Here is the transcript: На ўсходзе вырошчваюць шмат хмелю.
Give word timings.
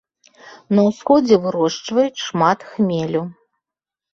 На 0.77 0.81
ўсходзе 0.87 1.35
вырошчваюць 1.43 2.23
шмат 2.29 2.59
хмелю. 2.71 3.21